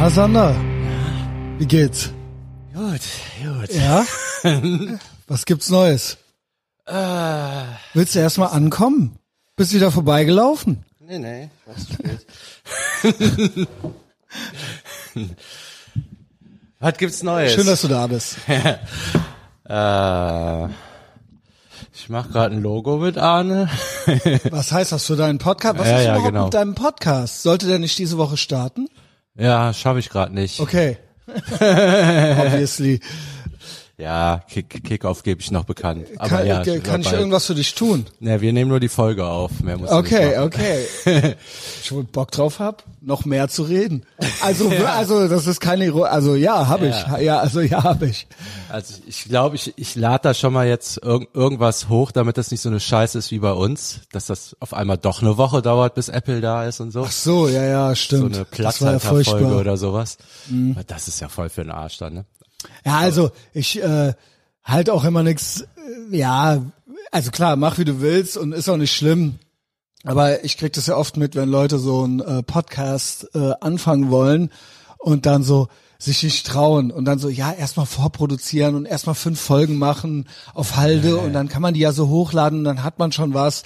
[0.00, 0.54] Na, Sander.
[1.58, 2.10] Wie geht's?
[2.72, 3.00] Gut,
[3.42, 3.74] gut.
[3.74, 4.04] Ja?
[5.26, 6.16] Was gibt's Neues?
[6.86, 9.16] Äh, Willst du erstmal ankommen?
[9.56, 10.84] Bist wieder vorbeigelaufen?
[11.00, 11.50] nee, nee,
[16.80, 17.54] was gibt's Neues?
[17.54, 18.36] Schön, dass du da bist.
[18.48, 18.76] äh,
[21.94, 23.68] ich mache gerade ein Logo mit Arne.
[24.50, 25.78] Was heißt das für deinen Podcast?
[25.78, 26.44] Was Ja, ist ja, überhaupt genau.
[26.44, 27.42] mit deinem Podcast?
[27.42, 28.88] Sollte der nicht diese Woche starten?
[29.38, 30.60] Ja, schaffe ich gerade nicht.
[30.60, 30.98] Okay.
[31.60, 33.00] Obviously.
[34.00, 36.06] Ja, Kick, Kickoff gebe ich noch bekannt.
[36.18, 37.18] Aber Kann, ja, kann wird ich bald.
[37.18, 38.06] irgendwas für dich tun?
[38.20, 39.58] Ne, wir nehmen nur die Folge auf.
[39.60, 40.86] Mehr muss Okay, okay.
[41.82, 44.04] Ich wohl Bock drauf hab, noch mehr zu reden.
[44.40, 47.16] Also, also das ist keine, also ja, habe Ja.
[47.18, 47.24] ich.
[47.24, 48.28] Ja, also ja, habe ich.
[48.68, 52.52] Also ich glaube, ich, ich lade da schon mal jetzt irg irgendwas hoch, damit das
[52.52, 55.60] nicht so eine Scheiße ist wie bei uns, dass das auf einmal doch eine Woche
[55.60, 57.02] dauert, bis Apple da ist und so.
[57.04, 58.22] Ach so, ja, ja, so stimmt.
[58.26, 59.50] eine war ja Platzhalterfolge furchtbar.
[59.50, 59.56] Mhm.
[59.58, 60.18] oder sowas.
[60.86, 62.24] Das ist ja voll für den Arsch dann, ne?
[62.84, 64.14] Ja, also ich äh,
[64.64, 65.62] halt auch immer nix.
[66.10, 66.62] Äh, ja,
[67.10, 69.38] also klar, mach wie du willst und ist auch nicht schlimm.
[70.04, 74.10] Aber ich krieg das ja oft mit, wenn Leute so einen äh, Podcast äh, anfangen
[74.10, 74.50] wollen
[74.98, 79.40] und dann so sich nicht trauen und dann so, ja, erstmal vorproduzieren und erstmal fünf
[79.40, 83.00] Folgen machen auf Halde und dann kann man die ja so hochladen und dann hat
[83.00, 83.64] man schon was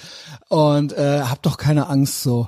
[0.49, 2.47] und äh, hab doch keine Angst so.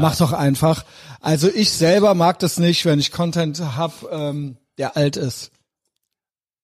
[0.00, 0.84] Mach doch einfach.
[1.20, 5.50] Also ich selber mag das nicht, wenn ich Content hab, ähm, der alt ist.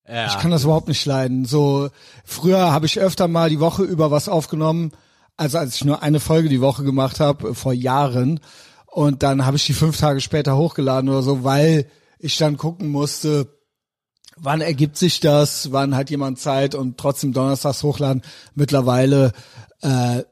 [0.08, 0.26] Ja.
[0.26, 1.44] Ich kann das überhaupt nicht leiden.
[1.44, 1.90] So
[2.24, 4.92] früher habe ich öfter mal die Woche über was aufgenommen,
[5.36, 8.40] also als ich nur eine Folge die Woche gemacht habe vor Jahren
[8.86, 11.86] und dann habe ich die fünf Tage später hochgeladen oder so, weil
[12.18, 13.46] ich dann gucken musste,
[14.36, 18.22] wann ergibt sich das, wann hat jemand Zeit und trotzdem donnerstags hochladen.
[18.54, 19.32] Mittlerweile
[19.82, 20.22] äh,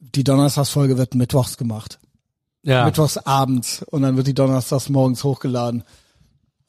[0.00, 2.00] die Donnerstagsfolge wird mittwochs gemacht,
[2.62, 2.84] ja.
[2.84, 5.84] mittwochs abends und dann wird die donnerstags morgens hochgeladen.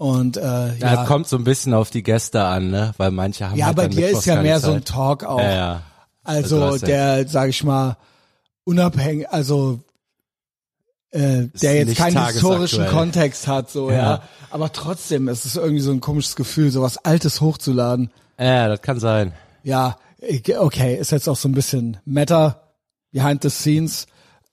[0.02, 2.92] Und äh, Ja, ja, es kommt so ein bisschen auf die Gäste an, ne?
[2.98, 4.88] Weil manche haben ja, halt bei dir ist ja mehr so ein Zeit.
[4.96, 5.38] Talk auch.
[5.40, 5.82] Ja, ja.
[6.24, 7.98] Also Also der, sag ich mal,
[8.64, 9.82] unabhängig, also
[11.12, 12.88] äh, der jetzt keinen historischen.
[12.88, 13.96] Kontext hat, so ja.
[13.96, 14.24] Ja.
[14.50, 18.10] Aber trotzdem, es ist irgendwie so ein komisches Gefühl, sowas Altes hochzuladen.
[18.40, 19.34] Ja, das kann sein.
[19.62, 19.98] Ja,
[20.58, 22.60] okay, ist jetzt auch so ein bisschen Meta,
[23.12, 24.08] behind the scenes.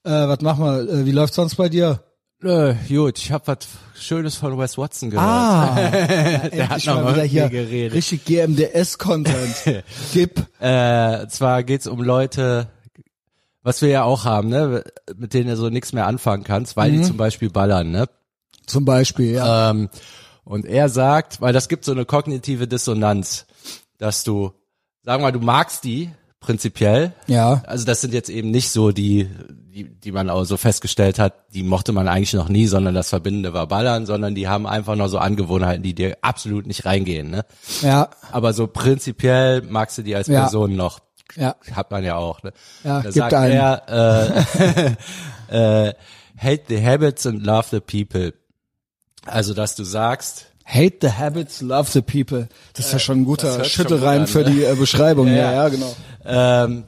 [0.05, 0.81] Äh, was machen wir?
[0.83, 2.03] Äh, wie läuft sonst bei dir?
[2.41, 3.59] Nö, gut, ich hab was
[3.97, 5.27] Schönes von Wes Watson gehört.
[5.27, 5.75] Ah,
[6.53, 7.95] Der hat noch mal wieder hier geredet.
[7.95, 9.83] richtig GMDS-Content.
[10.13, 10.47] Gib.
[10.61, 12.69] Äh, zwar geht's um Leute,
[13.63, 14.85] was wir ja auch haben, ne?
[15.17, 16.97] Mit denen du so nichts mehr anfangen kannst, weil Mhm.
[16.99, 18.07] die zum Beispiel ballern, ne?
[18.67, 19.71] Zum Beispiel, ja.
[19.71, 19.89] Ähm,
[20.45, 23.47] und er sagt, weil das gibt so eine kognitive Dissonanz,
[23.99, 24.53] dass du,
[25.03, 26.11] sagen wir mal, du magst die
[26.41, 27.13] prinzipiell.
[27.27, 27.63] ja.
[27.67, 29.29] Also das sind jetzt eben nicht so die,
[29.75, 33.09] die, die man auch so festgestellt hat, die mochte man eigentlich noch nie, sondern das
[33.11, 37.31] Verbindende war Ballern, sondern die haben einfach noch so Angewohnheiten, die dir absolut nicht reingehen,
[37.31, 37.45] ne?
[37.83, 40.43] Ja, Aber so prinzipiell magst du die als Ja.
[40.43, 41.01] Person noch.
[41.37, 41.55] ja.
[41.73, 42.53] Hat man ja auch, ne?
[42.85, 43.53] Ja, da gibt sagt einen.
[43.53, 44.97] er,
[45.51, 45.95] äh, äh,
[46.37, 48.35] hate the habits and love the people.
[49.27, 52.49] Also, dass du sagst, Hate the habits, love the people.
[52.75, 54.51] Das ist ja schon ein guter Schüttelreim für ne?
[54.51, 55.27] die äh, Beschreibung.
[55.29, 55.53] Ja, Ja.
[55.53, 55.97] ja, genau.
[56.27, 56.85] ähm,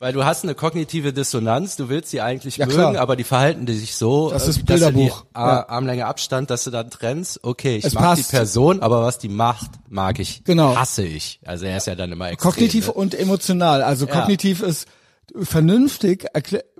[0.00, 2.96] weil du hast eine kognitive Dissonanz, du willst sie eigentlich Ja, mögen, klar.
[2.98, 5.24] aber die verhalten die sich so, Das äh, ist dass du die Bilderbuch.
[5.36, 5.68] Ja.
[5.68, 8.32] Armlänge Abstand, dass du dann trennst, okay, ich Es mag passt.
[8.32, 10.74] die Person, aber was die macht, mag ich, Genau.
[10.74, 11.38] hasse ich.
[11.44, 12.50] Also er ist ja dann immer extrem.
[12.50, 12.92] Kognitiv ne?
[12.94, 13.82] und emotional.
[13.84, 14.12] Also Ja.
[14.18, 14.88] kognitiv ist
[15.40, 16.26] vernünftig,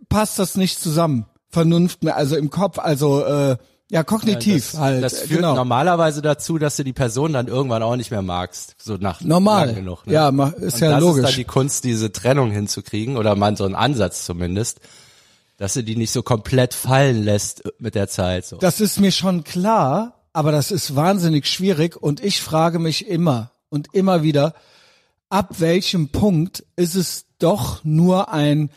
[0.09, 1.27] passt das nicht zusammen.
[1.49, 3.57] Vernunft, also im Kopf, also äh,
[3.93, 5.05] ja, kognitiv das, halt.
[5.05, 5.55] Das führt genau.
[5.55, 9.75] normalerweise dazu, dass du die Person dann irgendwann auch nicht mehr magst, so nach Normal.
[9.75, 10.07] genug.
[10.07, 10.15] Ne?
[10.15, 11.25] Ja, ist Und ja das logisch.
[11.25, 14.81] ist dann die Kunst, diese Trennung hinzukriegen oder man so einen Ansatz zumindest,
[15.59, 18.47] dass du die nicht so komplett fallen lässt mit der Zeit.
[18.47, 18.57] So.
[18.57, 23.51] Das ist mir schon klar, aber das ist wahnsinnig schwierig und ich frage mich immer
[23.69, 24.55] und immer wieder,
[25.29, 28.71] ab welchem Punkt ist es doch nur ein,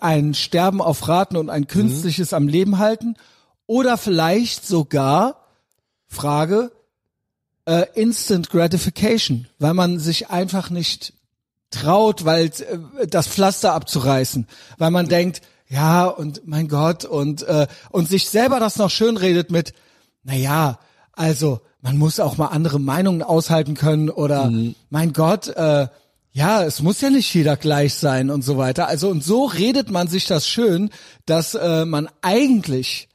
[0.00, 3.16] ein Sterben auf Raten und ein künstliches am Leben halten
[3.66, 5.46] oder vielleicht sogar,
[6.06, 6.72] Frage,
[7.64, 11.14] äh, Instant Gratification, weil man sich einfach nicht
[11.70, 14.46] traut, weil äh, das Pflaster abzureißen,
[14.78, 19.16] weil man denkt, ja und mein Gott und äh, und sich selber das noch schön
[19.16, 19.72] redet mit,
[20.22, 20.78] na ja,
[21.12, 24.52] also man muss auch mal andere Meinungen aushalten können oder
[24.90, 25.88] mein Gott, äh,
[26.30, 28.86] ja, es muss ja nicht jeder gleich sein und so weiter.
[28.88, 30.90] Also und so redet man sich das schön,
[31.26, 33.08] dass äh, man eigentlich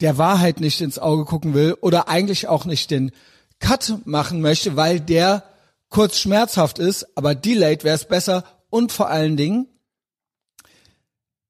[0.00, 3.10] der Wahrheit nicht ins Auge gucken will oder eigentlich auch nicht den
[3.58, 5.42] Cut machen möchte, weil der
[5.88, 9.66] kurz schmerzhaft ist, aber delayed wäre es besser und vor allen Dingen,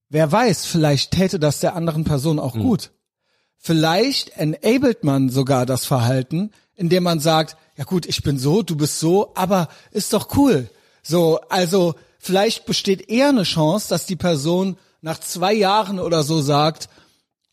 [0.08, 2.90] wer weiß, vielleicht täte das der anderen Person auch gut.
[3.60, 8.76] vielleicht enabled man sogar das Verhalten, indem man sagt, ja gut, ich bin so, du
[8.76, 10.70] bist so, aber ist doch cool.
[11.02, 16.40] So, also vielleicht besteht eher eine Chance, dass die Person nach zwei Jahren oder so
[16.40, 16.88] sagt,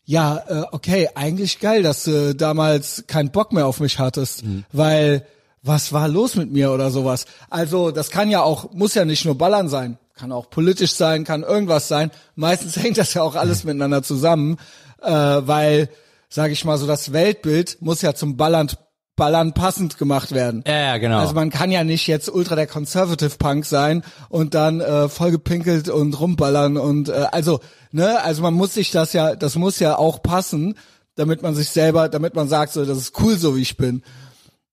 [0.06, 4.64] ja, äh, okay, eigentlich geil, dass du damals keinen Bock mehr auf mich hattest, Mhm.
[4.72, 5.26] weil
[5.62, 7.26] was war los mit mir oder sowas.
[7.50, 11.24] Also das kann ja auch, muss ja nicht nur Ballern sein, kann auch politisch sein,
[11.24, 12.12] kann irgendwas sein.
[12.36, 14.58] Meistens hängt das ja auch alles miteinander zusammen,
[15.02, 15.88] äh, weil,
[16.28, 18.68] sage ich mal so, das Weltbild muss ja zum Ballern,
[19.16, 20.62] Ballern passend gemacht werden.
[20.66, 21.18] Ja, ja, genau.
[21.18, 25.88] Also man kann ja nicht jetzt ultra der Conservative Punk sein und dann äh, vollgepinkelt
[25.88, 27.60] und rumballern und äh, also
[27.92, 30.74] ne, also man muss sich das ja, das muss ja auch passen,
[31.14, 34.02] damit man sich selber, damit man sagt, so das ist cool, so wie ich bin.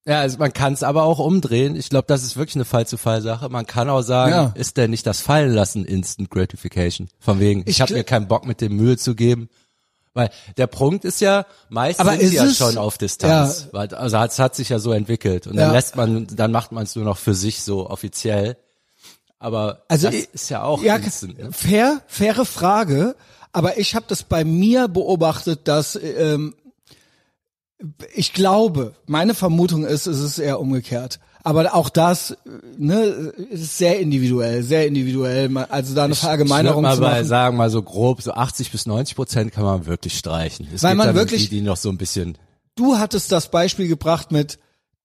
[0.06, 1.78] Ja, also man kann es aber auch umdrehen.
[1.78, 3.48] Ich glaube, das ist wirklich eine Fall-zu-Fall-Sache.
[3.48, 4.52] Man kann auch sagen, Ja.
[4.56, 7.08] ist denn nicht das Fallenlassen Instant Gratification?
[7.20, 9.48] Von wegen, ich, Ich habe mir keinen Bock mit dem Mühe zu geben.
[10.16, 13.70] Weil der Punkt ist ja, meist Aber sind sie ja schon auf Distanz.
[13.72, 15.48] Weil, also es hat sich ja so entwickelt.
[15.48, 15.74] Und dann Ja.
[15.74, 18.58] lässt man, dann macht man es nur noch für sich so offiziell.
[19.40, 21.38] Aber Also das ich- ist ja auch Ja, Instant.
[21.40, 21.52] Ne?
[21.52, 23.16] fair, faire Frage,
[23.52, 26.54] aber ich habe das bei mir beobachtet, dass ähm,
[28.14, 31.20] ich glaube, meine Vermutung ist, es ist eher umgekehrt.
[31.46, 32.38] Aber auch das,
[32.78, 33.02] ne,
[33.50, 35.56] ist sehr individuell, sehr individuell.
[35.70, 37.26] Also da eine Ich Verallgemeinerung mal zu bei, machen.
[37.26, 40.68] sagen, mal so grob, so 80 bis 90 Prozent kann man wirklich streichen.
[40.74, 42.38] Es Weil man wirklich- die, die noch so ein bisschen
[42.76, 44.58] Du hattest das Beispiel gebracht mit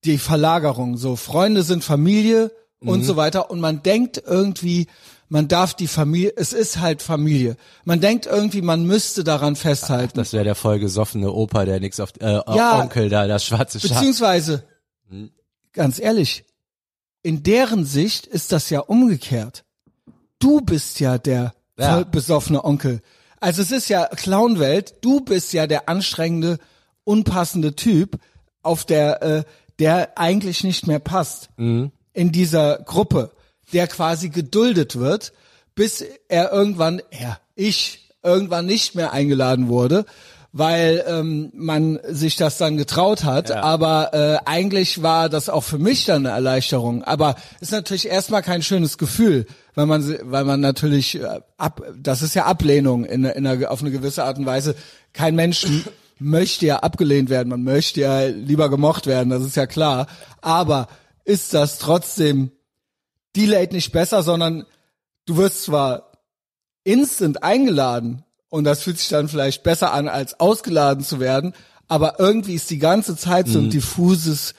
[0.05, 0.97] die Verlagerung.
[0.97, 2.51] So Freunde sind Familie
[2.81, 2.89] Mhm.
[2.89, 3.51] und so weiter.
[3.51, 4.87] Und man denkt irgendwie,
[5.29, 7.57] man darf die Familie, es ist halt Familie.
[7.85, 10.17] Man denkt irgendwie, man müsste daran festhalten.
[10.17, 12.81] Das wäre der vollgesoffene Opa, der nix auf äh, Ja.
[12.81, 13.91] Onkel da, das schwarze Schaf.
[13.99, 14.63] Beziehungsweise,
[15.73, 16.45] ganz ehrlich,
[17.23, 19.65] in deren Sicht ist das ja umgekehrt.
[20.39, 21.95] Du bist ja der Ja.
[21.95, 23.01] voll besoffene Onkel.
[23.41, 26.59] Also es ist ja Clownwelt, du bist ja der anstrengende,
[27.05, 28.19] unpassende Typ,
[28.63, 29.45] auf der, äh,
[29.79, 31.93] der eigentlich nicht mehr passt Mhm.
[32.13, 33.31] in dieser Gruppe,
[33.73, 35.33] der quasi geduldet wird,
[35.77, 40.05] bis er irgendwann, er, ich, irgendwann nicht mehr eingeladen wurde,
[40.53, 43.51] weil ähm, man sich das dann getraut hat.
[43.51, 43.63] Ja.
[43.63, 47.05] Aber äh, eigentlich war das auch für mich dann eine Erleichterung.
[47.05, 52.23] Aber ist natürlich erstmal kein schönes Gefühl, weil man, weil man natürlich äh, ab, das
[52.23, 54.75] ist ja Ablehnung in, in einer, auf eine gewisse Art und Weise.
[55.13, 55.67] Kein Mensch
[56.19, 60.07] möchte ja abgelehnt werden, man möchte ja lieber gemocht werden, das ist ja klar.
[60.41, 60.89] Aber
[61.25, 62.51] ist das trotzdem
[63.37, 64.65] delayed nicht besser, sondern
[65.27, 66.11] du wirst zwar
[66.85, 71.55] instant eingeladen und das fühlt sich dann vielleicht besser an, als ausgeladen zu werden,
[71.89, 74.55] aber irgendwie ist die ganze Zeit so ein diffuses,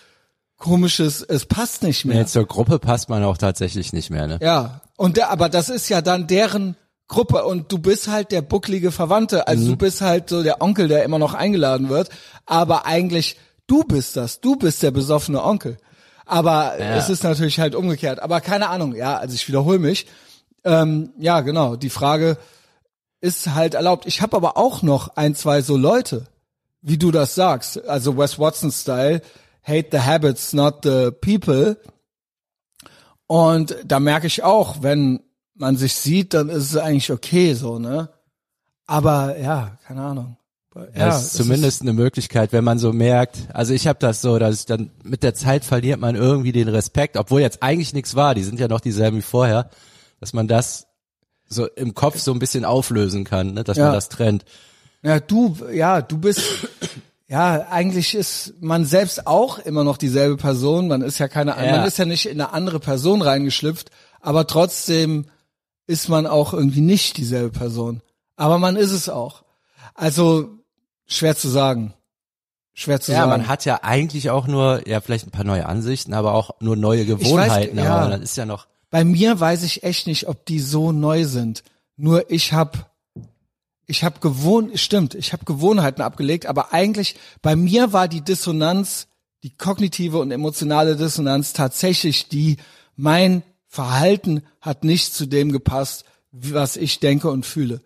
[0.57, 2.17] komisches, es passt nicht mehr.
[2.17, 4.39] Nee, zur Gruppe passt man auch tatsächlich nicht mehr, ne?
[4.41, 6.75] Ja, und der, aber das ist ja dann deren
[7.07, 7.43] Gruppe.
[7.45, 11.03] Und du bist halt der bucklige Verwandte, also du bist halt so der Onkel, der
[11.03, 12.09] immer noch eingeladen wird,
[12.45, 13.37] aber eigentlich
[13.67, 15.77] du bist das, du bist der besoffene Onkel.
[16.25, 18.21] Aber es ist natürlich halt umgekehrt.
[18.21, 20.05] Aber keine Ahnung, ja, also ich wiederhole mich.
[20.63, 22.37] Ähm, ja, genau, die Frage
[23.21, 24.05] ist halt erlaubt.
[24.05, 26.27] Ich habe aber auch noch ein, zwei so Leute,
[26.81, 29.21] wie du das sagst, also Wes Watson-Style,
[29.63, 31.77] hate the habits, not the people.
[33.27, 35.21] Und da merke ich auch, wenn
[35.55, 38.09] man sich sieht, dann ist es eigentlich okay so, ne?
[38.87, 40.37] Aber ja, keine Ahnung.
[40.95, 44.39] Ja, es ist zumindest eine Möglichkeit, wenn man so merkt, also ich habe das so,
[44.39, 48.15] dass ich dann mit der Zeit verliert man irgendwie den Respekt, obwohl jetzt eigentlich nichts
[48.15, 49.69] war, die sind ja noch dieselben wie vorher,
[50.19, 50.87] dass man das
[51.49, 53.85] so im Kopf so ein bisschen auflösen kann, ne, dass Ja.
[53.85, 54.45] man das trennt.
[55.01, 56.41] Ja, du, ja, du bist,
[57.27, 60.87] ja, eigentlich ist man selbst auch immer noch dieselbe Person.
[60.87, 61.77] Man ist ja keine, Ja.
[61.77, 63.89] man ist ja nicht in eine andere Person reingeschlüpft,
[64.21, 65.25] aber trotzdem
[65.87, 68.01] ist man auch irgendwie nicht dieselbe Person.
[68.35, 69.43] Aber man ist es auch.
[69.95, 70.49] Also,
[71.07, 71.93] schwer zu sagen.
[72.73, 73.29] Schwer zu Ja, sagen.
[73.31, 76.75] man hat ja eigentlich auch nur, ja, vielleicht ein paar neue Ansichten, aber auch nur
[76.75, 77.95] neue Gewohnheiten, ja.
[77.97, 81.25] aber dann ist ja noch, Bei mir weiß ich echt nicht, ob die so neu
[81.25, 81.63] sind.
[81.95, 82.91] Nur ich hab,
[83.85, 89.07] ich hab gewohnt, stimmt, ich habe Gewohnheiten abgelegt, aber eigentlich bei mir war die Dissonanz,
[89.43, 92.57] die kognitive und emotionale Dissonanz tatsächlich die,
[92.95, 97.81] mein Verhalten hat nicht zu dem gepasst, was ich denke und fühle.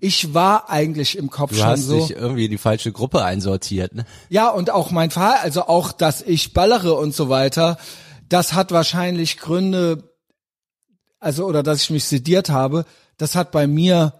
[0.00, 1.98] Ich war eigentlich im Kopf du schon hast so.
[1.98, 4.04] dich irgendwie in die falsche Gruppe einsortiert, ne?
[4.28, 7.78] Ja, und auch mein Verhalten, also auch, dass ich ballere und so weiter,
[8.28, 10.13] das hat wahrscheinlich Gründe,
[11.24, 12.84] also, oder dass ich mich sediert habe,
[13.16, 14.12] das hat bei mir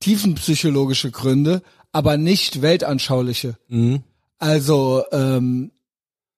[0.00, 1.62] tiefenpsychologische Gründe,
[1.92, 3.56] aber nicht weltanschauliche.
[4.38, 5.72] Also, ähm,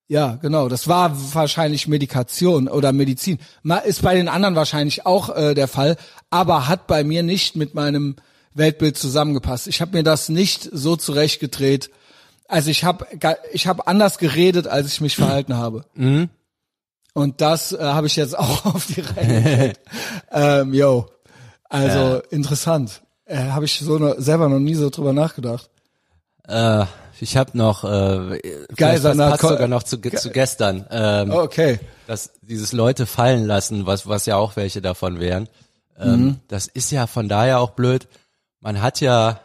[0.08, 3.38] ja, genau, das war wahrscheinlich Medikation oder Medizin.
[3.86, 5.96] Ist bei den anderen wahrscheinlich auch äh, der Fall,
[6.28, 8.16] aber hat bei mir nicht mit meinem
[8.52, 9.68] Weltbild zusammengepasst.
[9.68, 11.90] Ich habe mir das nicht so zurechtgedreht,
[12.48, 13.06] Also ich habe
[13.52, 15.84] ich hab anders geredet, als ich mich verhalten habe.
[15.94, 16.28] Mhm.
[17.14, 19.80] Und das äh, habe ich jetzt auch auf die Reihe gekriegt.
[20.30, 21.06] ähm, yo.
[21.70, 22.22] Also Ja.
[22.30, 23.00] interessant.
[23.24, 25.70] Äh, habe ich so ne, selber noch nie so drüber nachgedacht.
[26.46, 26.84] Äh,
[27.20, 28.38] ich habe noch, äh,
[28.78, 30.84] was Sandra, passt sogar noch zu, zu gestern.
[30.90, 31.78] Ähm, Oh, okay.
[32.06, 35.48] dass dieses Leute fallen lassen, was, was ja auch welche davon wären,
[35.98, 38.08] ähm, das ist ja von daher auch blöd.
[38.60, 39.40] Man hat ja,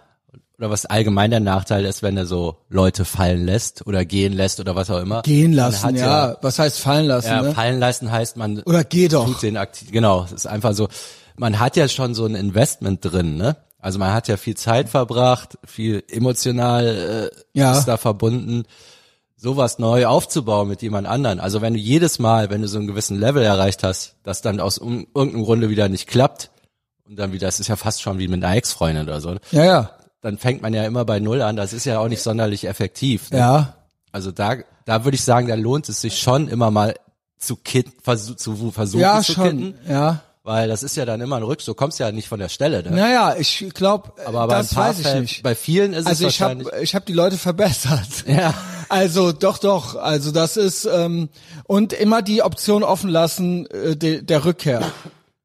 [0.59, 4.59] oder was allgemein der Nachteil ist, wenn er so Leute fallen lässt oder gehen lässt
[4.59, 5.21] oder was auch immer.
[5.21, 6.37] Gehen lassen, hat ja.
[6.41, 7.53] Was heißt fallen lassen, Ja, ne?
[7.55, 9.25] fallen lassen heißt, man Oder geh doch.
[9.25, 10.89] tut den aktiv, genau, es ist einfach so,
[11.37, 13.55] man hat ja schon so ein Investment drin, ne?
[13.81, 17.77] Also man hat ja viel Zeit verbracht, viel emotional äh, Ja.
[17.77, 18.63] ist da verbunden,
[19.37, 21.39] sowas neu aufzubauen mit jemand anderen.
[21.39, 24.59] Also wenn du jedes Mal, wenn du so einen gewissen Level erreicht hast, das dann
[24.59, 26.51] aus um, irgendeinem Grunde wieder nicht klappt
[27.07, 29.39] und dann wieder, das ist ja fast schon wie mit einer Ex-Freundin oder so, ne?
[29.51, 29.91] Ja, ja.
[30.21, 31.55] Dann fängt man ja immer bei Null an.
[31.55, 33.31] Das ist ja auch nicht sonderlich effektiv.
[33.31, 33.38] Ne?
[33.39, 33.75] Ja.
[34.11, 36.95] Also da, da würde ich sagen, da lohnt es sich schon immer mal
[37.38, 39.43] zu kitten, versuch, zu versuchen Ja, zu schon.
[39.45, 40.21] kitten, Ja.
[40.43, 41.69] weil das ist ja dann immer ein Rückschritt.
[41.69, 42.83] Du kommst ja nicht von der Stelle.
[42.83, 42.91] Ne?
[42.97, 45.43] Naja, ich glaube, Aber bei ein das paar weiß ich Fällen, nicht.
[45.43, 46.67] bei vielen ist Also es ich wahrscheinlich.
[46.67, 48.07] habe ich hab die Leute verbessert.
[48.27, 48.53] ja.
[48.89, 49.95] Also doch, doch.
[49.95, 51.29] Also das ist ähm,
[51.65, 54.81] und immer die Option offen lassen äh, de, der Rückkehr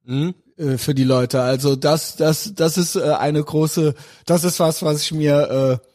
[0.07, 0.35] Mhm.
[0.57, 1.43] Äh, für die Leute.
[1.43, 3.95] Also das, das, das ist äh, eine große.
[4.27, 5.89] Das ist was, was ich mir äh,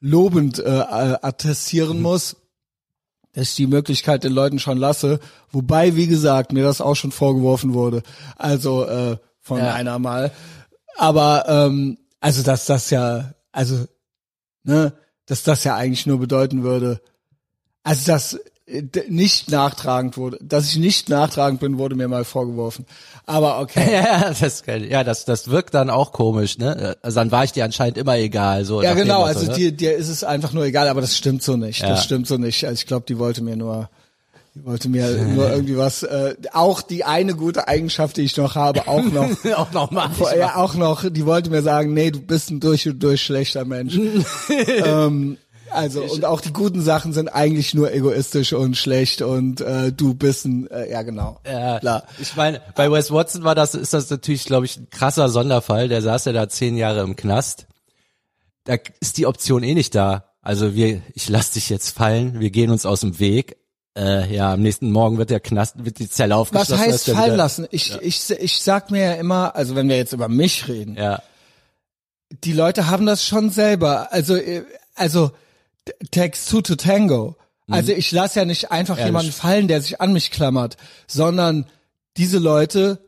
[0.00, 2.36] lobend äh, äh, attestieren muss,
[3.32, 5.20] dass ich die Möglichkeit den Leuten schon lasse.
[5.50, 8.02] Wobei, wie gesagt, mir das auch schon vorgeworfen wurde.
[8.36, 9.74] Also äh, von Ja.
[9.74, 10.32] einer mal.
[10.96, 13.86] Aber ähm, also dass das ja, also
[14.64, 14.92] ne,
[15.26, 17.00] dass das ja eigentlich nur bedeuten würde,
[17.82, 18.38] also dass
[19.08, 22.84] nicht nachtragend wurde, dass ich nicht nachtragend bin, wurde mir mal vorgeworfen.
[23.24, 23.86] Aber okay.
[23.96, 26.96] Ja, das, ja, das, das wirkt dann auch komisch, ne?
[27.00, 28.82] Also dann war ich dir anscheinend immer egal, so.
[28.82, 29.54] Ja, genau, Motto, also ne?
[29.54, 31.80] dir, dir ist es einfach nur egal, aber das stimmt so nicht.
[31.80, 31.90] Ja.
[31.90, 32.64] Das stimmt so nicht.
[32.64, 33.88] Also ich glaube, die wollte mir nur,
[34.54, 38.56] die wollte mir nur irgendwie was, äh, auch die eine gute Eigenschaft, die ich noch
[38.56, 40.10] habe, auch noch, auch nochmal.
[40.36, 43.64] ja, auch noch, die wollte mir sagen, nee, du bist ein durch und durch schlechter
[43.64, 43.96] Mensch.
[44.84, 45.38] ähm,
[45.70, 50.14] also, und auch die guten Sachen sind eigentlich nur egoistisch und schlecht und äh, du
[50.14, 51.40] bist ein, äh, ja genau.
[51.46, 52.04] Ja, Klar.
[52.18, 55.88] ich meine, bei Wes Watson war das, ist das natürlich, glaube ich, ein krasser Sonderfall.
[55.88, 57.66] Der saß ja da zehn Jahre im Knast.
[58.64, 60.24] Da ist die Option eh nicht da.
[60.42, 63.56] Also wir, ich lass dich jetzt fallen, wir gehen uns aus dem Weg.
[63.96, 66.78] Äh, ja, am nächsten Morgen wird der Knast, wird die Zelle Was aufgeschlossen.
[66.78, 67.66] heißt ist er fallen wieder- lassen?
[67.70, 71.22] Ich, ich, ich sag mir ja immer, also wenn wir jetzt über mich reden, Ja,
[72.44, 74.12] die Leute haben das schon selber.
[74.12, 75.30] Also, äh, also
[76.10, 77.36] takes two to tango.
[77.68, 80.76] Also ich lasse ja nicht einfach Ja, jemanden fallen, der sich an mich klammert,
[81.08, 81.66] sondern
[82.16, 83.00] diese Leute,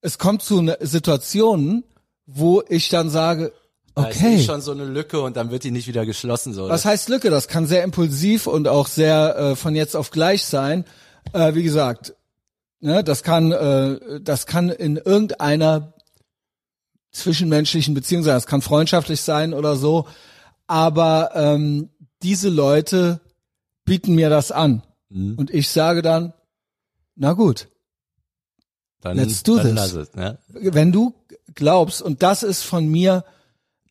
[0.00, 1.84] es kommt zu ne Situationen,
[2.26, 3.52] wo ich dann sage,
[3.94, 6.52] da ist okay, eh schon so eine Lücke und dann wird die nicht wieder geschlossen.
[6.52, 6.68] So.
[6.68, 7.30] was heißt Lücke?
[7.30, 10.84] Das kann sehr impulsiv und auch sehr äh, von jetzt auf gleich sein.
[11.32, 12.14] Äh, wie gesagt,
[12.80, 15.94] ne, das kann, äh, das kann in irgendeiner
[17.12, 18.34] zwischenmenschlichen Beziehung sein.
[18.34, 20.06] Das kann freundschaftlich sein oder so.
[20.66, 21.90] Aber ähm,
[22.24, 23.20] diese Leute
[23.84, 25.34] bieten mir das an Mhm.
[25.36, 26.32] und ich sage dann,
[27.14, 27.68] na gut,
[29.00, 29.74] dann, let's do dann this.
[29.76, 30.38] lass es, ne?
[30.48, 31.14] wenn du
[31.54, 33.24] glaubst, und das ist von mir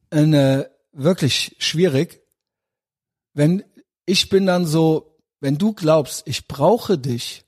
[0.10, 2.22] eine wirklich schwierig,
[3.34, 3.64] wenn
[4.06, 7.46] ich bin dann so, wenn du glaubst, ich brauche dich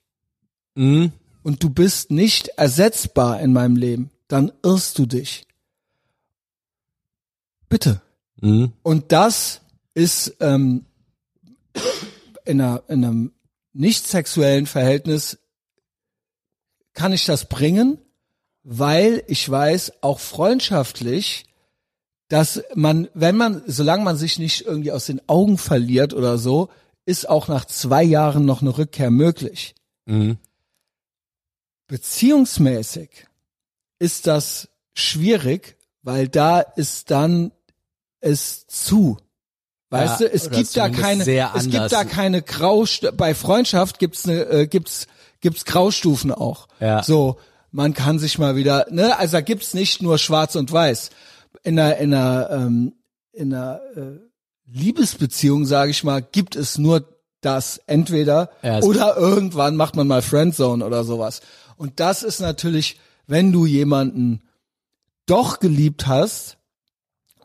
[0.75, 1.11] Mhm.
[1.43, 5.47] und du bist nicht ersetzbar in meinem Leben, dann irrst du dich.
[7.69, 8.01] Bitte.
[8.41, 8.73] Mhm.
[8.83, 9.61] Und das
[9.95, 10.85] ist ähm,
[12.45, 13.33] in, einer, in einem
[13.73, 15.39] nicht sexuellen Verhältnis
[16.93, 17.97] kann ich das bringen,
[18.63, 21.45] weil ich weiß, auch freundschaftlich,
[22.27, 26.69] dass man, wenn man, solange man sich nicht irgendwie aus den Augen verliert oder so,
[27.05, 29.75] ist auch nach zwei Jahren noch eine Rückkehr möglich.
[30.05, 30.37] Mhm.
[31.87, 33.27] Beziehungsmäßig
[33.99, 37.51] ist das schwierig, weil da ist dann
[38.21, 39.17] es zu.
[39.89, 41.23] Weißt Ja, du, es gibt da keine,
[41.55, 45.07] es gibt da keine Grau, bei Freundschaft gibt's eine, äh, gibt's,
[45.41, 46.67] gibt's Graustufen auch.
[46.79, 47.03] Ja.
[47.03, 47.37] So,
[47.71, 51.11] man kann sich mal wieder, ne, also da gibt's nicht nur schwarz und weiß.
[51.63, 52.93] In einer, in einer, ähm,
[53.31, 54.19] in einer äh,
[54.65, 57.07] Liebesbeziehung, sage ich mal, gibt es nur
[57.41, 61.41] das entweder Ja, oder irgendwann macht man mal Friendzone oder sowas.
[61.77, 64.41] Und das ist natürlich, wenn du jemanden
[65.27, 66.57] doch geliebt hast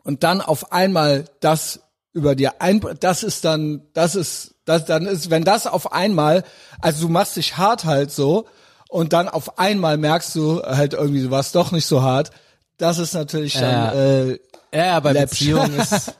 [0.03, 1.81] und dann auf einmal das
[2.13, 6.43] über dir ein, das ist dann, das ist, das dann ist, wenn das auf einmal,
[6.81, 8.45] also du machst dich hart halt so
[8.89, 12.31] und dann auf einmal merkst du halt irgendwie, du warst doch nicht so hart,
[12.77, 13.93] das ist natürlich dann, Ja.
[13.93, 14.39] äh,
[14.73, 15.39] Ja, bei Läppsch.
[15.39, 16.13] Beziehungen ist,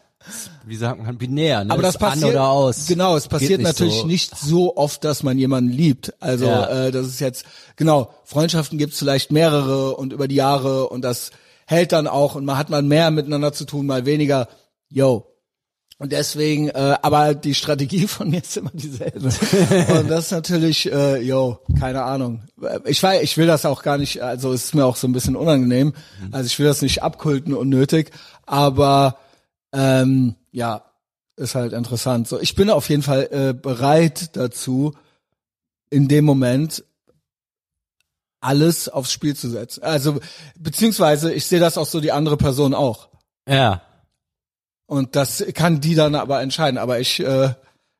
[0.66, 1.74] wie sagt man, binär, ne?
[1.74, 2.86] Aber das Ist an passiert, oder aus.
[2.88, 4.08] genau, es passiert nicht natürlich so.
[4.08, 6.14] nicht so oft, dass man jemanden liebt.
[6.22, 6.86] Also Ja.
[6.86, 7.44] äh, das ist jetzt,
[7.76, 11.32] genau, Freundschaften gibt's vielleicht mehrere und über die Jahre und das
[11.66, 14.48] hält dann auch und man hat mal mehr miteinander zu tun, mal weniger.
[14.90, 15.28] Yo.
[16.02, 19.28] Und deswegen, äh, aber die Strategie von mir ist immer dieselbe.
[20.00, 22.42] und das ist natürlich, äh, yo, keine Ahnung.
[22.86, 25.12] Ich weiß, ich will das auch gar nicht, also es ist mir auch so ein
[25.12, 25.94] bisschen unangenehm.
[26.32, 28.10] Also ich will das nicht abkulten unnötig,
[28.48, 29.20] aber
[29.74, 30.86] ähm, ja,
[31.36, 32.28] ist halt interessant.
[32.28, 34.96] So, ich bin auf jeden Fall äh, bereit dazu,
[35.92, 36.84] in dem Moment
[38.40, 39.84] alles aufs Spiel zu setzen.
[39.84, 40.20] Also
[40.58, 43.10] beziehungsweise ich sehe das auch so die andere Person auch.
[43.48, 43.84] Ja.
[44.92, 46.78] Und das kann die dann aber entscheiden.
[46.78, 47.54] Aber ich, äh,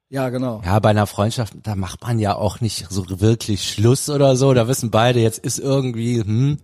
[0.10, 0.62] ja genau.
[0.66, 4.54] Ja, bei einer Freundschaft, da macht man ja auch nicht so wirklich Schluss oder so.
[4.54, 6.60] Da wissen beide, jetzt ist irgendwie, hm.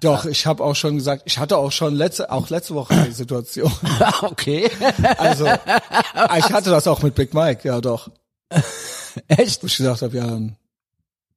[0.00, 3.12] Doch, ich habe auch schon gesagt, ich hatte auch schon letzte, auch letzte Woche die
[3.12, 3.70] Situation.
[4.22, 4.70] okay.
[5.18, 8.10] Also ich hatte das auch mit Big Mike, ja doch.
[9.28, 9.62] Echt?
[9.62, 10.40] Wo ich gesagt habe, ja,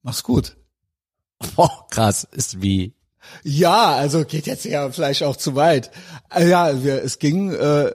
[0.00, 0.56] mach's gut.
[1.56, 2.26] Boah, krass.
[2.32, 2.94] Ist wie.
[3.42, 5.90] Ja, also geht jetzt ja vielleicht auch zu weit.
[6.34, 7.92] Äh, Ja, wir, es ging, äh,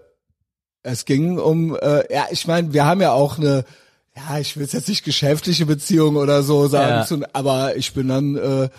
[0.85, 3.65] es ging um, äh, ja, ich meine, wir haben ja auch eine,
[4.15, 7.05] ja, ich will jetzt nicht geschäftliche Beziehung oder so sagen, Ja.
[7.05, 8.69] zu, aber ich bin dann, äh,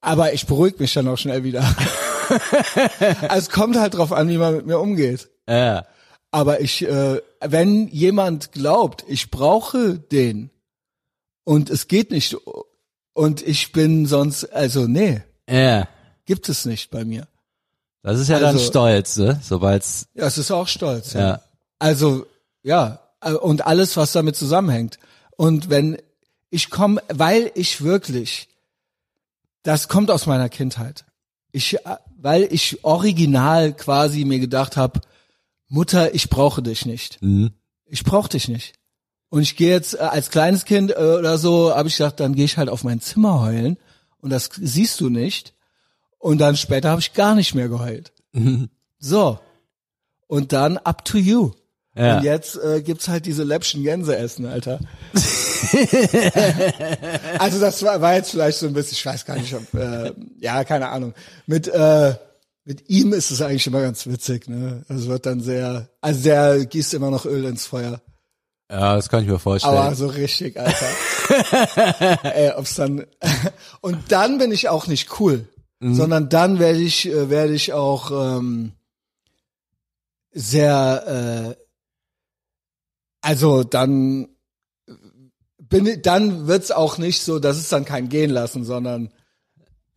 [0.00, 1.62] aber ich beruhige mich dann auch schnell wieder.
[3.22, 5.28] also es kommt halt drauf an, wie man mit mir umgeht.
[5.48, 5.84] Ja.
[6.30, 10.50] Aber ich, äh, wenn jemand glaubt, ich brauche den
[11.44, 12.36] und es geht nicht
[13.14, 15.86] und ich bin sonst, also nee, Ja.
[16.24, 17.28] gibt es nicht bei mir.
[18.06, 19.40] Das ist ja dann Also- Stolz, ne?
[19.42, 21.12] Sobald's, Ja, es ist auch stolz.
[21.14, 21.20] Ja.
[21.20, 21.42] ja.
[21.80, 22.24] Also
[22.62, 25.00] ja äh, und alles, was damit zusammenhängt.
[25.36, 25.98] Und wenn
[26.50, 28.48] ich komme, weil ich wirklich,
[29.64, 31.04] das kommt aus meiner Kindheit.
[31.50, 35.00] Ich, äh, weil ich original quasi mir gedacht habe,
[35.66, 37.20] Mutter, ich brauche dich nicht.
[37.22, 37.54] Mhm.
[37.86, 38.74] Ich brauche dich nicht.
[39.30, 42.44] Und ich gehe jetzt äh, als kleines Kind oder so, habe ich gedacht, dann gehe
[42.44, 43.78] ich halt auf mein Zimmer heulen
[44.18, 45.54] und das siehst du nicht.
[46.26, 48.12] Und dann später habe ich gar nicht mehr geheult.
[48.98, 49.38] So.
[50.26, 51.52] Und dann up to you.
[51.94, 52.16] Ja.
[52.16, 54.80] Und jetzt äh, gibt's halt diese läppschen Gänse essen, Alter.
[57.38, 60.14] also das war, war jetzt vielleicht so ein bisschen, ich weiß gar nicht, ob, äh,
[60.40, 61.14] ja, keine Ahnung.
[61.46, 62.14] Mit äh,
[62.64, 64.84] mit ihm ist es eigentlich immer ganz witzig, ne?
[64.88, 68.00] Es wird dann sehr, also der gießt immer noch Öl ins Feuer.
[68.68, 69.76] Ja, das kann ich mir vorstellen.
[69.76, 70.88] Aber so richtig, Alter.
[72.34, 73.06] Ey, ob's dann
[73.80, 75.46] und dann bin ich auch nicht cool,
[75.80, 78.72] sondern dann werde ich äh, werde ich auch ähm,
[80.32, 81.62] sehr äh,
[83.20, 84.28] also dann
[85.58, 89.10] bin ich- dann wird's auch nicht so, das ist dann kein gehen lassen, sondern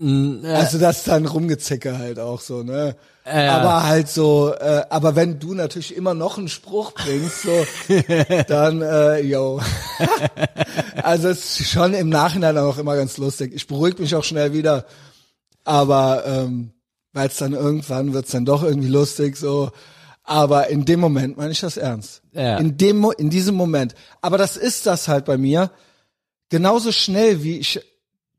[0.02, 0.54] Mhm, ja.
[0.56, 2.96] also das ist dann rumgezicke halt auch so, ne?
[3.26, 3.58] Ja.
[3.58, 7.66] Aber halt so, äh, aber wenn du natürlich immer noch einen Spruch bringst, so,
[8.48, 9.60] dann, äh, yo.
[11.04, 13.52] also es ist schon im Nachhinein auch immer ganz lustig.
[13.54, 14.86] Ich beruhige mich auch schnell wieder,
[15.64, 16.72] aber ähm,
[17.14, 19.72] weil es dann irgendwann wird's dann doch irgendwie lustig, so.
[20.24, 22.22] Aber in dem Moment meine ich das ernst.
[22.34, 22.58] Ja.
[22.58, 23.96] In dem, Mo- in diesem Moment.
[24.22, 25.72] Aber das ist das halt bei mir.
[26.50, 27.80] Genauso schnell wie ich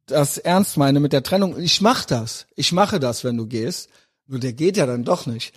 [0.07, 1.59] das ernst meine mit der Trennung.
[1.59, 2.47] Ich mach das.
[2.55, 3.89] Ich mache das, wenn du gehst.
[4.29, 5.53] Nur der geht ja dann doch nicht.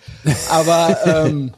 [0.50, 1.52] Aber ähm,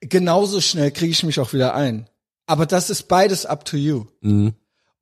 [0.00, 2.08] genauso schnell kriege ich mich auch wieder ein.
[2.46, 4.04] Aber das ist beides up to you.
[4.20, 4.52] Mhm.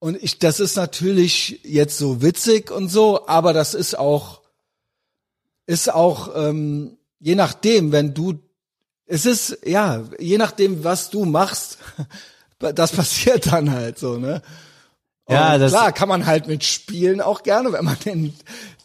[0.00, 4.40] Und ich, das ist natürlich jetzt so witzig und so, aber das ist auch,
[5.66, 8.40] ist auch, ähm, je nachdem, wenn du,
[9.04, 11.78] es ist, ja, je nachdem, was du machst,
[12.58, 14.42] das passiert dann halt so, ne?
[15.30, 18.34] Ja, Und das- klar kann man halt mit Spielen auch gerne, wenn man den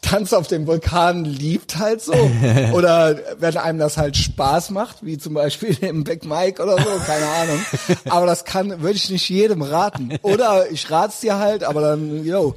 [0.02, 2.12] Tanz auf dem Vulkan liebt halt so.
[2.72, 6.88] oder wenn einem das halt Spaß macht, wie zum Beispiel im Big Mike oder so,
[7.06, 7.60] keine Ahnung.
[8.08, 10.16] Aber das kann, würde ich nicht jedem raten.
[10.22, 12.54] Oder ich rat's dir halt, aber dann, yo.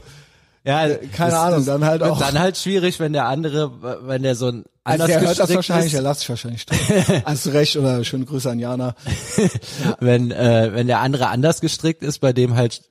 [0.65, 3.71] Ja, keine Ahnung, dann halt auch- Dann halt schwierig, wenn der andere,
[4.05, 6.65] wenn der so ein Also anders der hört das wahrscheinlich, ist, der lasst sich wahrscheinlich
[6.65, 6.77] drin.
[7.25, 8.93] Hast du recht, oder schöne Grüße an Jana.
[9.99, 12.81] wenn äh, wenn der andere anders gestrickt ist, bei dem halt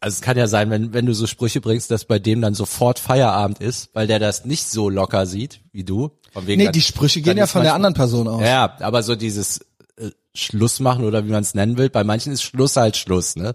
[0.00, 2.54] also es kann ja sein, wenn wenn du so Sprüche bringst, dass bei dem dann
[2.54, 6.10] sofort Feierabend ist, weil der das nicht so locker sieht wie du.
[6.32, 8.42] Von wegen Nee, dann- die Sprüche gehen ja von der manchmal- anderen Person aus.
[8.42, 9.60] Ja, aber so dieses
[9.96, 13.36] äh, Schluss machen oder wie man es nennen will, bei manchen ist Schluss halt Schluss,
[13.36, 13.54] ne?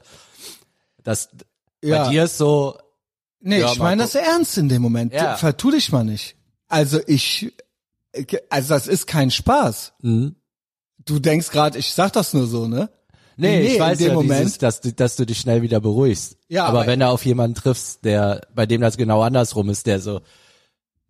[1.03, 1.29] Das
[1.83, 2.03] Ja.
[2.05, 2.77] bei dir ist so
[3.43, 5.13] Nee, Ja, ich meine das ernst in dem Moment.
[5.13, 5.35] Ja.
[5.35, 6.35] Vertu dich mal nicht.
[6.67, 7.51] Also ich,
[8.51, 9.93] also das ist kein Spaß.
[10.03, 10.35] Mhm.
[11.05, 12.91] Du denkst gerade, ich sag das nur so, ne?
[13.41, 14.39] Nee, ich weiß in dem ja, Moment.
[14.41, 16.37] dieses, dass, du- dass du dich schnell wieder beruhigst.
[16.47, 19.85] Ja, aber, aber- wenn du auf jemanden triffst, der, bei dem das genau andersrum ist,
[19.87, 20.21] der so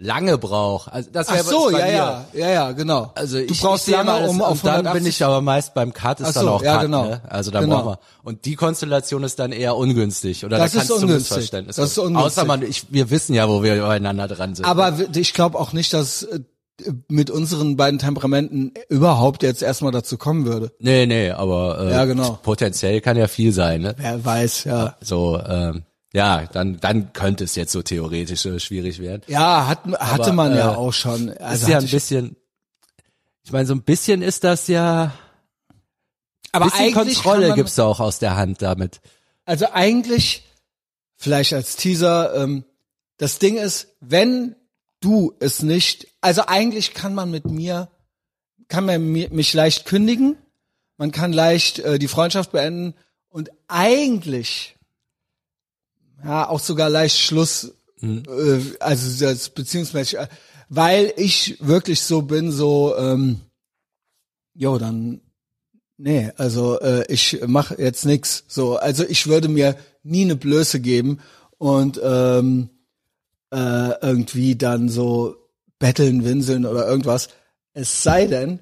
[0.04, 0.91] lange brauche.
[0.91, 2.39] Also das wäre so, bei ja, mir.
[2.41, 3.12] ja, ja, ja, genau.
[3.13, 5.41] Also du ich, brauchst ich lange, mal, um auf und dann 180 bin ich aber
[5.41, 7.06] meist beim Cut ist Ach dann so, auch ja, Cut, genau.
[7.06, 7.22] ne?
[7.30, 7.76] Also dann Genau.
[7.84, 11.06] brauchen wir und die Konstellation ist dann eher ungünstig oder Das da ist kannst du
[11.06, 11.17] ungünstig.
[11.38, 12.26] Missverständnis Das ist ungünstig.
[12.26, 14.65] Außer man, ich, wir wissen ja, wo wir übereinander dran sind.
[14.65, 16.39] Aber w- ich glaube auch nicht, dass äh,
[17.08, 20.72] mit unseren beiden Temperamenten überhaupt jetzt erstmal dazu kommen würde.
[20.80, 22.39] nee, nee, aber äh, Ja, genau.
[22.41, 23.96] potenziell kann ja viel sein, ne?
[23.98, 24.96] Wer weiß, ja.
[25.02, 29.22] So, ähm, ja, dann dann könnte es jetzt so theoretisch äh, schwierig werden.
[29.28, 31.30] Ja, hat, hatte Aber, man ja äh, auch schon.
[31.38, 32.36] Also ist ja ein bisschen,
[33.44, 35.13] ich meine, so ein bisschen ist das ja,
[36.52, 39.00] aber bisschen eigentlich Kontrolle man, gibt's auch aus der Hand damit.
[39.46, 40.44] Also eigentlich,
[41.15, 42.65] vielleicht als Teaser, ähm,
[43.17, 44.56] das Ding ist, wenn
[45.02, 47.90] du es nicht, also eigentlich kann man mit mir,
[48.70, 50.38] kann man mi- mich leicht kündigen,
[50.98, 52.94] man kann leicht äh, die Freundschaft beenden.
[53.30, 54.78] Und eigentlich,
[56.24, 60.28] ja, auch sogar leicht Schluss, äh, also das beziehungsmäßig, äh,
[60.70, 63.42] weil ich wirklich so bin, so, ähm,
[64.54, 65.22] jo, dann
[66.04, 68.44] Nee, also äh, ich mache jetzt nix.
[68.48, 71.20] So, also ich würde mir nie eine Blöße geben.
[71.60, 72.70] Und ähm,
[73.52, 75.36] äh, irgendwie dann so
[75.80, 77.30] betteln, winseln oder irgendwas.
[77.74, 78.60] Es sei denn,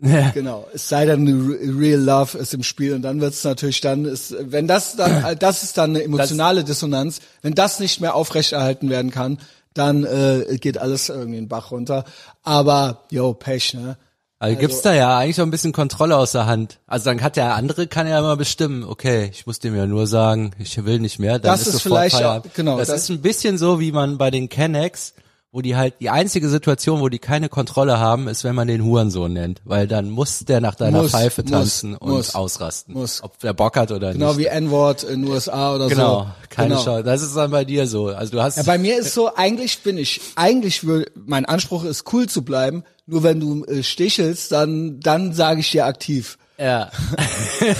[0.00, 0.30] Ja.
[0.30, 4.04] genau, es sei denn, re- real love ist im Spiel und dann wird's natürlich dann,
[4.04, 7.20] ist, wenn das dann, äh, das ist dann eine emotionale Dissonanz.
[7.42, 9.38] Wenn das nicht mehr aufrechterhalten werden kann,
[9.74, 12.04] dann äh, geht alles irgendwie in den Bach runter.
[12.42, 13.96] Aber, yo, Pech, ne?
[14.40, 16.78] Also, gibt's da ja eigentlich auch ein bisschen Kontrolle aus der Hand.
[16.86, 20.06] Also dann hat der andere, kann ja immer bestimmen, okay, ich muss dem ja nur
[20.06, 23.08] sagen, ich will nicht mehr, dann Das ist, ist vielleicht auch- genau, Das, das- ist
[23.10, 25.12] ein bisschen so, wie man bei den Kennex,
[25.50, 28.84] wo die halt, die einzige Situation, wo die keine Kontrolle haben, ist, wenn man den
[28.84, 29.62] Hurensohn nennt.
[29.64, 32.92] Weil dann muss der nach deiner Muss, Pfeife muss, tanzen und muss, ausrasten.
[32.94, 33.22] muss.
[33.22, 34.38] Ob der Bock hat oder Genau nicht.
[34.38, 36.28] wie N-Wort in den USA oder Genau, so.
[36.50, 36.84] keine Genau.
[36.84, 37.02] Chance.
[37.04, 38.08] Das ist dann bei dir so.
[38.08, 41.84] Also du hast, Ja, bei mir ist so, eigentlich bin ich, eigentlich will, mein Anspruch
[41.84, 46.36] ist cool zu bleiben, nur wenn du äh, stichelst, dann, dann sage ich dir aktiv,
[46.58, 46.90] ja,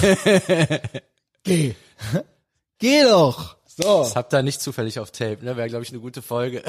[1.43, 1.75] geh.
[2.79, 3.57] geh doch.
[3.81, 3.99] So.
[3.99, 5.55] das habt ihr nicht zufällig auf Tape, ne?
[5.57, 6.61] Wäre, glaube ich, eine gute Folge.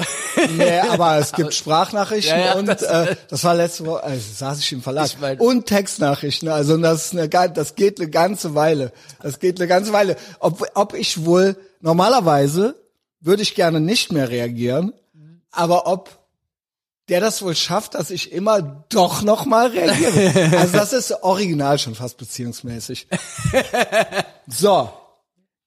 [0.55, 4.21] Nee, aber es gibt Sprachnachrichten Ja, ja, und das- äh, das war letzte Woche, also
[4.33, 5.05] saß ich im Verlag.
[5.07, 8.91] Ich mein- und Textnachrichten, also das ist eine, das geht eine ganze Weile.
[9.21, 10.15] Das geht eine ganze Weile.
[10.39, 12.75] Ob, ob ich wohl, normalerweise
[13.19, 14.93] würde ich gerne nicht mehr reagieren,
[15.51, 16.09] aber ob
[17.09, 20.51] der das wohl schafft, dass ich immer doch noch mal reagiere.
[20.57, 23.07] Also das ist original schon fast beziehungsmäßig.
[24.47, 24.89] So,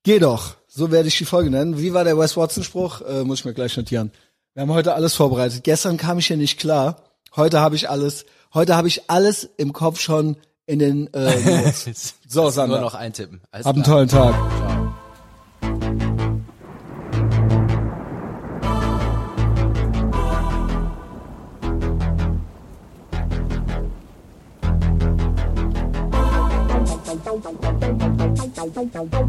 [0.04, 0.54] geh doch.
[0.76, 1.78] So werde ich die Folge nennen.
[1.78, 3.00] Wie war der Wes Watson Spruch?
[3.02, 4.10] Äh, muss ich mir gleich notieren.
[4.54, 5.62] Wir haben heute alles vorbereitet.
[5.62, 6.96] Gestern kam ich hier nicht klar.
[7.36, 8.26] Heute habe ich alles.
[8.52, 12.14] Heute habe ich alles im Kopf schon in den äh, Notes.
[12.28, 12.80] So, Nur Sander.
[12.80, 13.40] noch eintippen.
[13.52, 14.34] Alles Hab einen tollen Tag.
[28.92, 29.28] Ciao.